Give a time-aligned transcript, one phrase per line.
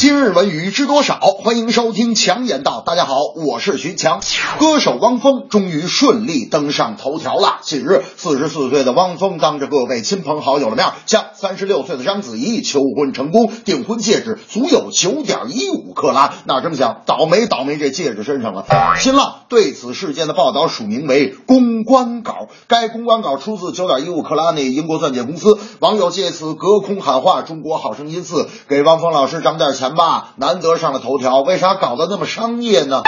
[0.00, 1.18] 今日文娱知多少？
[1.20, 2.82] 欢迎收听强言道。
[2.86, 4.22] 大家好，我是徐强。
[4.58, 7.58] 歌手汪峰终于顺利登上头条了。
[7.60, 16.32] 近日，四十四岁的汪峰当着各位亲朋好友的面，向三十六岁的章子怡求婚成功，订婚戒指足有九点一五克拉。
[16.46, 17.02] 哪这么想？
[17.04, 18.64] 倒霉倒霉这戒指身上了。
[18.98, 25.58] 新浪对此事件的报道署名为公关稿，该公关稿出自九点一五克拉那英国钻戒公司。
[25.80, 33.02] 网友借此隔空喊话：“中国好声音四，给汪峰老师涨点钱吧！”难得上了头条，为啥搞得那么商业呢？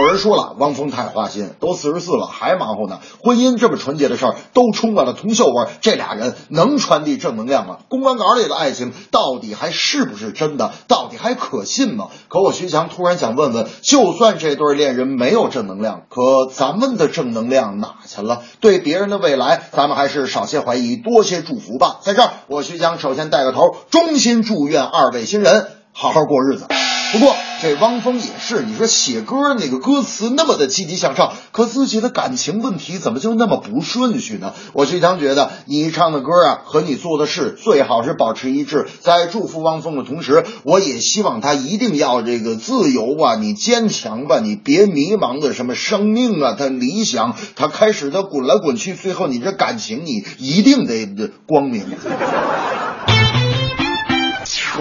[0.00, 3.00] 有人说了，汪峰太花心，都四十四了还忙活呢。
[3.22, 7.76] 婚姻这么纯洁的事儿，都充满了铜锈味，这俩人能传递正能量吗？
[7.90, 10.72] 公关稿里的爱情到底还是不是真的？
[10.88, 12.06] 到底还可信吗？
[12.28, 18.40] 可我徐强突然想问问，就算这对恋人没有正能量，可咱们的正能量哪去了？
[18.60, 21.98] 对别人的未来，咱们还是少些怀疑，多些祝福吧。
[22.00, 26.66] 在这儿，我徐强首先带个头，衷心祝愿二位新人好好过日子。
[27.12, 34.54] 不过这汪峰也是，你说写歌那个歌词那么的积极向上，可自己的感情问题怎么就那么不顺序呢？
[34.72, 38.88] 我经常觉得你唱的歌啊和你做的事最好是保持一致。
[39.00, 51.04] 在祝福汪峰的同时，我也希望他一定要这个自由吧，你坚强吧，你别迷茫的什么生命啊，他理想，他开始的滚来滚去，最后你这感情你一定得
[51.46, 51.84] 光明。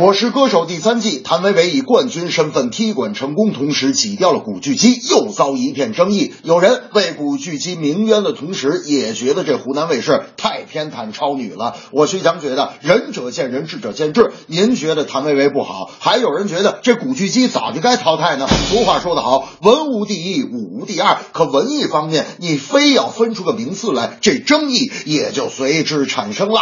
[0.02, 6.34] 我是歌手第三季，谭维维以冠军身份踢馆成功，同时挤掉了古巨基，又遭一片争议。
[6.42, 11.76] 有人为古巨基鸣冤的同时，也觉得这湖南卫视太偏袒超女了。
[11.92, 14.32] 我徐强觉得仁者见仁，智者见智。
[14.48, 18.48] 您觉得谭维维不好，还有人觉得这古巨基早就该淘汰呢。
[18.72, 21.20] 俗话说得好，文无第一，武无第二。
[21.32, 26.62] 可文艺方面，你非要分出个名次来，这争议也就随之产生了。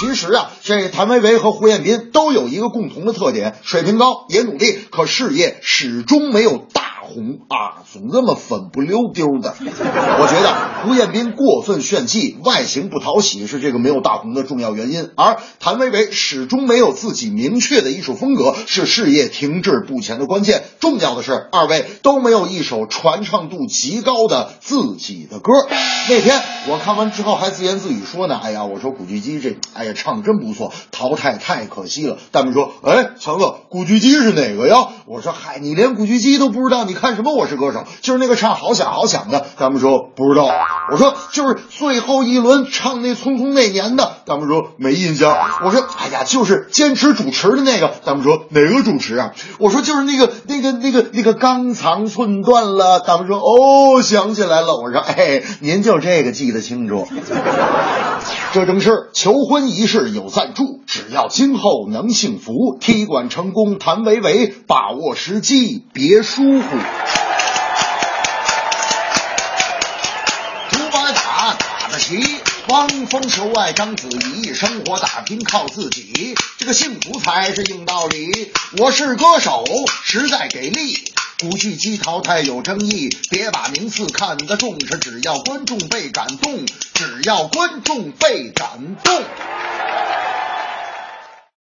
[0.00, 6.66] 其实啊，这谭维维和胡彦斌都有一个共同的特点：水平高，也努力，可事业始终没有
[7.08, 9.54] 红啊，总这么粉不溜丢的。
[9.58, 20.64] 我觉得胡彦斌过分炫技，外形不讨喜是这个没有大红的重要原因，而谭维维始终没有自己明确的艺术风格，是事业停滞不前的关键。
[20.80, 25.52] 重要的是，二位都没有一首传唱度极高的自己的歌。
[26.08, 37.78] 那天我看完之后还自言自语说呢：“哎呀，我说古巨基这，哎呀，唱真不错，淘汰太可惜了。”弹幕说：“哎，强子，古巨基是哪个呀？”我说：“嗨，你连古巨基都不知道，你看什么《我是歌手》？
[38.02, 40.48] 就是那个唱好想好想的。”弹幕说：“不知道。”
[40.90, 57.06] 我说：“就是最后一轮唱那匆匆那年的。”弹幕说：“没印象。”我说：“哎呀，就是坚持主持的那个。”弹幕说：“哪个主持啊？”我说：“就是那个那个那个那个肝肠寸断了。”弹幕说：“哦，想起来了。”我说：“哎，您就这个记得清楚。”
[58.50, 66.78] 这正是求婚仪式有赞助，只要今后能幸福，踢馆成功，谭维维把握时机，别疏忽。
[70.70, 72.36] 竹板打打得齐，
[72.68, 78.50] 汪峰求爱章子怡，生活打拼靠自己，这个幸福才是硬道理。
[78.78, 79.62] 我是歌手，
[80.04, 80.96] 实在给力。
[81.40, 89.22] 古巨基淘汰有争议，别把名次看得重，视只要观众被感动，只要观众被感动。